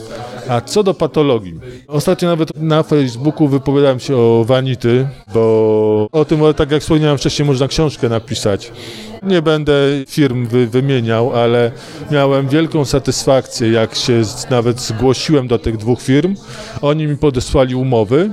[0.50, 6.40] A co do patologii, ostatnio nawet na Facebooku wypowiadałem się o Vanity, bo o tym,
[6.56, 8.72] tak jak wspomniałem wcześniej, można książkę napisać.
[9.24, 9.74] Nie będę
[10.08, 11.72] firm wy, wymieniał, ale
[12.12, 16.36] miałem wielką satysfakcję, jak się nawet zgłosiłem do tych dwóch firm.
[16.82, 18.30] Oni mi podesłali umowy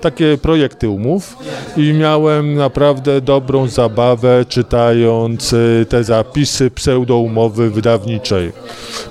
[0.00, 1.36] takie projekty umów
[1.76, 8.52] i miałem naprawdę dobrą zabawę czytając y, te zapisy pseudoumowy wydawniczej,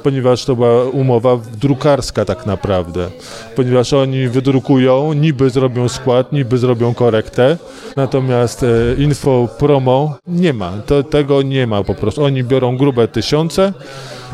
[0.04, 3.08] ponieważ to była umowa drukarska tak naprawdę,
[3.56, 7.58] ponieważ oni wydrukują, niby zrobią skład, niby zrobią korektę,
[7.96, 12.24] natomiast y, info promo nie ma, to, tego nie ma po prostu.
[12.24, 13.74] Oni biorą grube tysiące,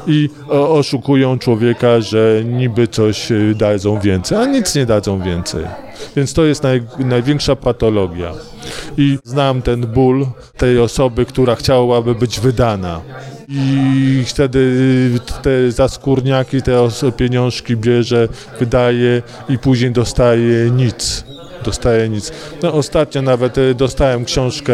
[0.08, 5.66] i oszukują człowieka, że niby coś y, dadzą więcej, a nic nie dadzą więcej.
[6.16, 8.32] Więc to jest naj, największa patologia.
[8.98, 10.26] I znam ten ból
[10.58, 13.02] tej osoby, która chciałaby być wydana.
[13.50, 14.60] I wtedy
[15.16, 18.28] y, te zaskórniaki, te pieniążki bierze,
[18.60, 21.27] wydaje i później dostaje nic
[21.66, 22.32] dostaję nic.
[22.64, 24.74] No, ostatnio nawet y, dostałem książkę,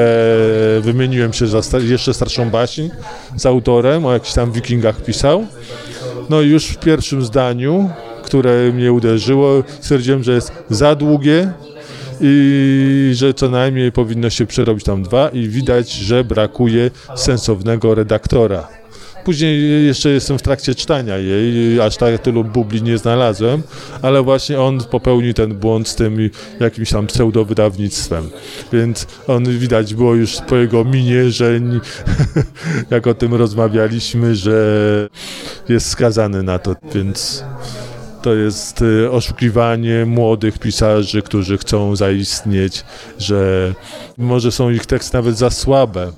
[0.81, 2.89] wymieniłem się za jeszcze starszą baśń
[3.35, 5.45] z autorem, o jakichś tam wikingach pisał.
[6.29, 7.89] No i już w pierwszym zdaniu,
[8.23, 11.53] które mnie uderzyło, stwierdziłem, że jest za długie,
[12.21, 18.82] i że co najmniej powinno się przerobić tam dwa i widać, że brakuje sensownego redaktora
[19.23, 23.63] Później jeszcze jestem w trakcie czytania jej, aż tak tylu bubli nie znalazłem,
[24.01, 28.29] ale właśnie on popełnił ten błąd z tym jakimś tam pseudowydawnictwem.
[28.73, 31.59] Więc on widać było już po jego minie, że
[32.91, 35.09] jak o tym rozmawialiśmy, że
[35.69, 37.43] jest skazany na to, więc
[38.21, 42.85] to jest y, oszukiwanie młodych pisarzy, którzy chcą zaistnieć,
[43.19, 43.73] że
[44.17, 46.11] może są ich teksty nawet za słabe.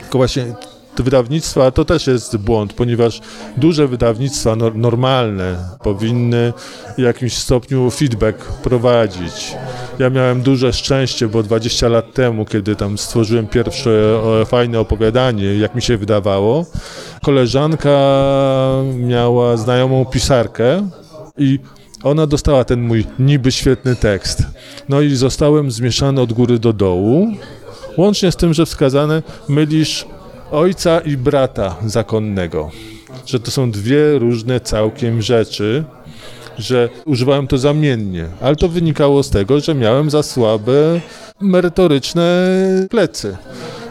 [0.00, 0.54] Tylko właśnie
[1.00, 3.20] wydawnictwa to też jest błąd, ponieważ
[3.56, 6.52] duże wydawnictwa no, normalne powinny
[6.98, 9.54] w jakimś stopniu feedback prowadzić.
[9.98, 15.74] Ja miałem duże szczęście, bo 20 lat temu, kiedy tam stworzyłem pierwsze fajne opowiadanie, jak
[15.74, 16.66] mi się wydawało,
[17.22, 17.98] koleżanka
[18.94, 20.88] miała znajomą pisarkę
[21.38, 21.58] i
[22.02, 24.42] ona dostała ten mój niby świetny tekst.
[24.88, 27.32] No i zostałem zmieszany od góry do dołu,
[27.96, 30.06] łącznie z tym, że wskazane mylisz
[30.50, 32.70] ojca i brata zakonnego.
[33.26, 35.84] Że to są dwie różne całkiem rzeczy,
[36.58, 41.00] że używałem to zamiennie, ale to wynikało z tego, że miałem za słabe
[41.40, 42.50] merytoryczne
[42.90, 43.36] plecy.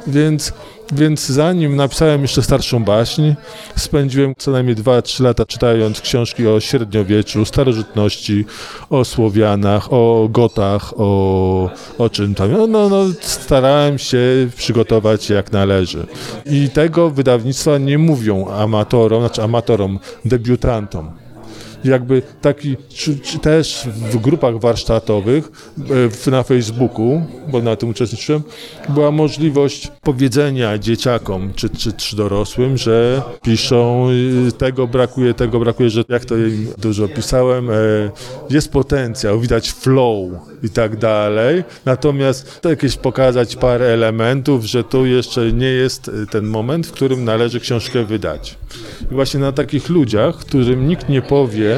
[0.07, 0.53] Więc
[0.91, 3.33] więc zanim napisałem jeszcze starszą baśń,
[3.75, 8.45] spędziłem co najmniej 2-3 lata czytając książki o średniowieczu, starożytności,
[8.89, 12.51] o Słowianach, o Gotach, o, o czym tam.
[12.51, 14.19] No, no, no, starałem się
[14.55, 16.05] przygotować jak należy.
[16.45, 21.24] I tego wydawnictwa nie mówią amatorom, znaczy amatorom, debiutantom
[21.89, 25.51] jakby taki, czy, czy też w grupach warsztatowych
[26.27, 28.43] e, na Facebooku, bo na tym uczestniczyłem,
[28.89, 34.09] była możliwość powiedzenia dzieciakom czy, czy, czy dorosłym, że piszą
[34.47, 37.73] y, tego brakuje, tego brakuje, że jak to im dużo pisałem, e,
[38.49, 40.31] jest potencjał, widać flow
[40.63, 41.63] i tak dalej.
[41.85, 47.23] Natomiast to jakieś pokazać parę elementów, że tu jeszcze nie jest ten moment, w którym
[47.23, 48.57] należy książkę wydać.
[49.11, 51.74] I właśnie na takich ludziach, którym nikt nie powie,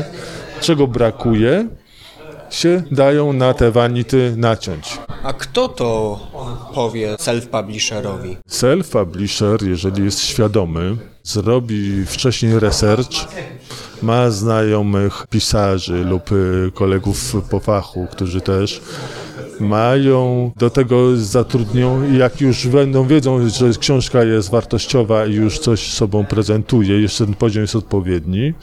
[0.62, 1.68] czego brakuje,
[2.50, 4.98] się dają na te vanity naciąć.
[5.24, 6.20] A kto to
[6.74, 8.36] powie self-publisherowi?
[8.50, 13.28] Self-publisher, jeżeli jest świadomy, zrobi wcześniej research,
[14.02, 18.82] ma znajomych pisarzy lub y, kolegów po fachu, którzy też
[19.60, 25.60] mają do tego zatrudnią i jak już będą wiedzą, że książka jest wartościowa i już
[25.60, 28.54] coś sobą prezentuje, jeszcze ten poziom jest odpowiedni,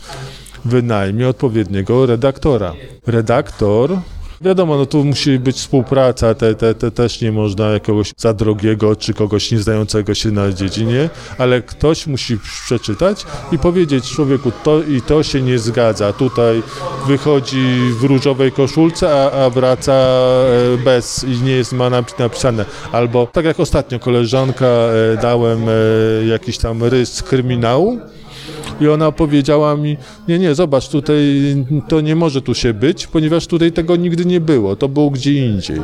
[0.65, 2.75] wynajmie odpowiedniego redaktora.
[3.07, 3.99] Redaktor
[4.45, 8.97] Wiadomo, no tu musi być współpraca, te, te, te też nie można jakiegoś za drogiego
[8.97, 15.03] czy kogoś nieznającego się na dziedzinie, ale ktoś musi przeczytać i powiedzieć człowieku, to i
[15.03, 16.13] to się nie zgadza.
[16.13, 16.63] Tutaj
[17.07, 22.65] wychodzi w różowej koszulce, a, a wraca e, bez i nie jest ma napisane.
[22.93, 25.73] Albo tak jak ostatnio koleżanka e, dałem e,
[26.27, 28.01] jakiś tam rys kryminału,
[28.81, 29.97] i ona powiedziała mi,
[30.29, 31.21] nie, nie, zobacz, tutaj
[31.89, 35.47] to nie może tu się być, ponieważ tutaj tego nigdy nie było, to było gdzie
[35.47, 35.81] indziej.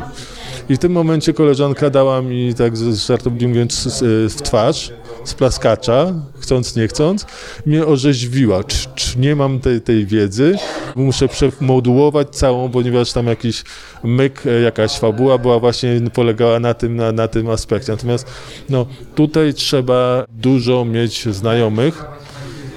[0.68, 4.92] I w tym momencie koleżanka dała mi, tak żartobliwie mówiąc, w twarz,
[5.24, 7.26] z plaskacza, chcąc, nie chcąc,
[7.66, 8.64] mnie orzeźwiła.
[8.64, 10.56] Cz, nie mam tej, tej wiedzy,
[10.96, 13.64] muszę przemodułować całą, ponieważ tam jakiś
[14.04, 17.92] myk, e, jakaś fabuła była właśnie, polegała na tym, na, na tym aspekcie.
[17.92, 18.26] Natomiast
[18.68, 22.04] no, tutaj trzeba dużo mieć znajomych,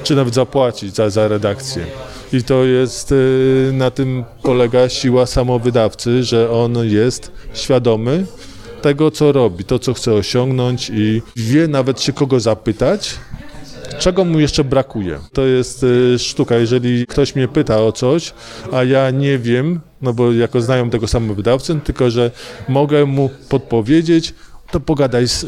[0.04, 1.86] czy nawet zapłacić za, za redakcję.
[2.34, 8.26] I to jest, y, na tym polega siła samowydawcy, że on jest świadomy
[8.82, 13.16] tego, co robi, to, co chce osiągnąć i wie nawet się kogo zapytać,
[14.00, 15.20] czego mu jeszcze brakuje.
[15.34, 16.56] To jest y, sztuka.
[16.56, 18.34] Jeżeli ktoś mnie pyta o coś,
[18.72, 22.32] a ja nie wiem, no bo jako znają tego samowydawcę, tylko że
[22.68, 24.34] mogę mu podpowiedzieć,
[24.74, 25.46] to pogadaj z,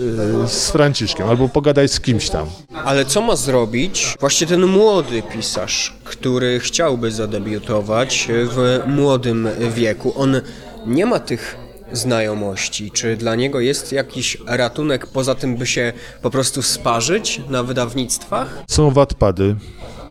[0.51, 2.47] z Franciszkiem albo pogadaj z kimś tam.
[2.85, 10.13] Ale co ma zrobić właśnie ten młody pisarz, który chciałby zadebiutować w młodym wieku?
[10.17, 10.41] On
[10.85, 11.55] nie ma tych
[11.91, 12.91] znajomości?
[12.91, 18.63] Czy dla niego jest jakiś ratunek poza tym, by się po prostu sparzyć na wydawnictwach?
[18.67, 19.55] Są wadpady.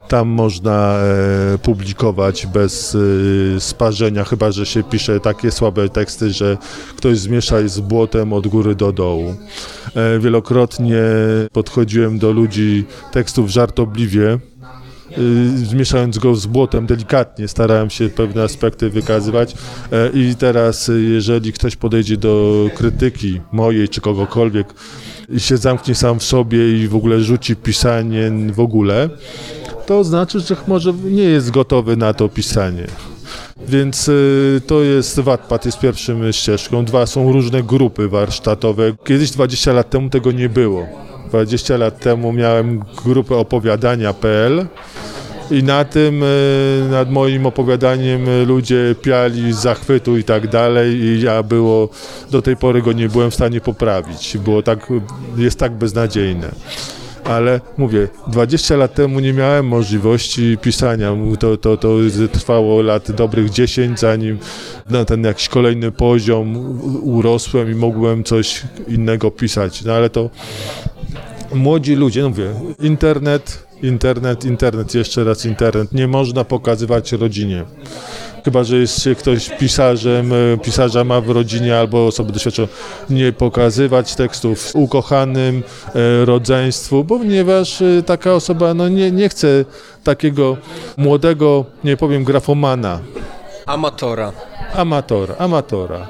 [0.09, 0.99] Tam można
[1.55, 2.97] e, publikować bez
[3.57, 6.57] e, sparzenia, chyba że się pisze takie słabe teksty, że
[6.97, 9.35] ktoś zmiesza je z błotem od góry do dołu.
[9.95, 11.03] E, wielokrotnie
[11.53, 14.39] podchodziłem do ludzi tekstów żartobliwie,
[15.57, 19.55] zmieszając go z błotem delikatnie, starałem się pewne aspekty wykazywać
[20.15, 24.75] i teraz jeżeli ktoś podejdzie do krytyki mojej czy kogokolwiek
[25.29, 29.11] i się zamknie sam w sobie i w ogóle rzuci pisanie w ogóle,
[29.87, 32.87] to znaczy, że może nie jest gotowy na to pisanie.
[33.69, 36.85] Więc y, to jest Wattpad jest pierwszym ścieżką.
[36.85, 38.93] Dwa są różne grupy warsztatowe.
[39.05, 40.87] Kiedyś 20 lat temu tego nie było.
[41.29, 44.67] 20 lat temu miałem grupę opowiadania.pl
[45.51, 46.27] i na tym, e,
[46.91, 51.89] nad moim opowiadaniem ludzie piali z zachwytu i tak dalej i ja było,
[52.31, 54.39] do tej pory go nie byłem w stanie poprawić.
[54.39, 54.89] Było tak,
[55.37, 56.51] jest tak beznadziejne.
[57.25, 61.13] Ale mówię, 20 lat temu nie miałem możliwości pisania.
[61.39, 61.89] To, to, to
[62.33, 64.39] trwało lat dobrych 10, zanim
[64.91, 66.57] na ten jakiś kolejny poziom
[67.03, 69.85] urosłem i mogłem coś innego pisać.
[69.85, 70.31] No ale to
[71.55, 75.93] młodzi ludzie, no mówię, internet, internet, internet, jeszcze raz internet.
[75.93, 77.65] Nie można pokazywać rodzinie.
[78.45, 82.69] Chyba, że jest się ktoś pisarzem, e, pisarza ma w rodzinie albo osoby doświadczone,
[83.11, 85.63] nie pokazywać tekstów ukochanym
[85.95, 89.65] e, rodzeństwu, ponieważ e, taka osoba no, nie, nie chce
[90.05, 90.57] takiego
[90.97, 92.99] młodego, nie powiem grafomana,
[93.67, 94.33] Amatora.
[94.75, 96.07] amatora, amatora.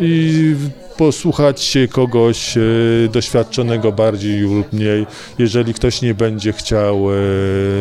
[0.00, 0.54] I
[0.98, 2.60] posłuchać kogoś e,
[3.12, 5.06] doświadczonego bardziej lub mniej.
[5.38, 7.16] Jeżeli ktoś nie będzie chciał e,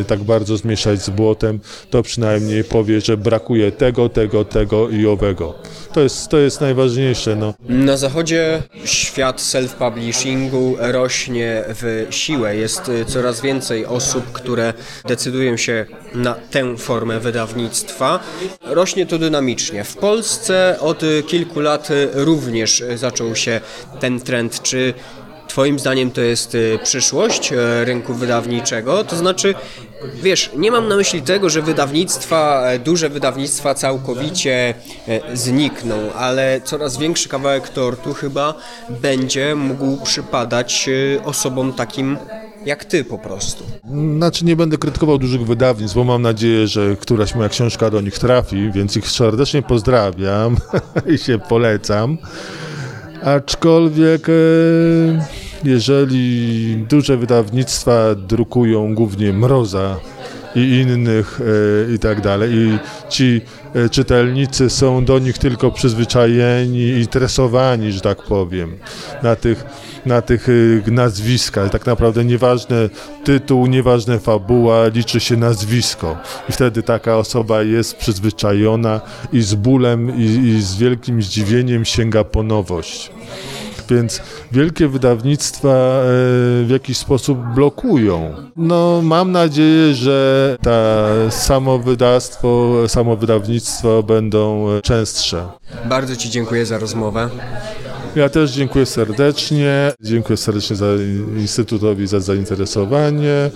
[0.07, 1.59] tak bardzo zmieszać z błotem,
[1.89, 5.53] to przynajmniej powie, że brakuje tego, tego, tego i owego.
[5.93, 7.35] To jest, to jest najważniejsze.
[7.35, 7.53] No.
[7.69, 12.55] Na zachodzie świat self-publishingu rośnie w siłę.
[12.55, 14.73] Jest y, coraz więcej osób, które
[15.07, 18.19] decydują się na tę formę wydawnictwa.
[18.61, 19.83] Rośnie to dynamicznie.
[19.83, 23.61] W Polsce od kilku lat również zaczął się
[23.99, 24.61] ten trend.
[24.61, 24.93] Czy
[25.47, 29.03] Twoim zdaniem to jest y, przyszłość y, rynku wydawniczego?
[29.03, 29.55] To znaczy,
[30.23, 34.73] wiesz, nie mam na myśli tego, że wydawnictwa, e, duże wydawnictwa całkowicie
[35.07, 38.53] e, znikną, ale coraz większy kawałek tortu chyba
[38.89, 42.17] będzie mógł przypadać y, osobom takim
[42.65, 43.63] jak ty po prostu.
[44.17, 48.19] Znaczy nie będę krytykował dużych wydawnictw, bo mam nadzieję, że któraś moja książka do nich
[48.19, 50.57] trafi, więc ich serdecznie pozdrawiam
[51.13, 52.17] i się polecam.
[53.25, 54.33] Aczkolwiek e,
[55.63, 59.99] jeżeli duże wydawnictwa drukują głównie Mroza
[60.55, 61.39] i innych
[61.89, 62.53] e, i tak dalej.
[62.53, 62.77] I
[63.09, 63.41] ci
[63.73, 68.77] e, czytelnicy są do nich tylko przyzwyczajeni i tresowani, że tak powiem,
[69.23, 69.63] na tych,
[70.05, 70.47] na tych
[70.87, 71.69] e, nazwiskach.
[71.71, 72.89] Tak naprawdę nieważne
[73.23, 76.17] tytuł, nieważne fabuła, liczy się nazwisko.
[76.49, 79.01] I wtedy taka osoba jest przyzwyczajona
[79.33, 83.11] i z bólem i, i z wielkim zdziwieniem sięga po nowość
[83.89, 84.21] więc
[84.51, 86.03] wielkie wydawnictwa e,
[86.63, 88.33] w jakiś sposób blokują.
[88.55, 95.47] No, mam nadzieję, że ta samowydawstwo, samowydawnictwo będą częstsze.
[95.85, 97.29] Bardzo Ci dziękuję za rozmowę.
[98.15, 99.93] Ja też dziękuję serdecznie.
[100.01, 100.85] Dziękuję serdecznie za
[101.37, 103.51] Instytutowi za zainteresowanie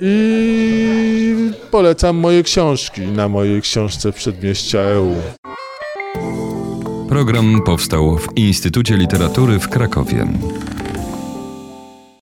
[0.00, 5.14] i polecam moje książki na mojej książce Przedmieścia EU.
[7.14, 10.26] Program powstał w Instytucie Literatury w Krakowie.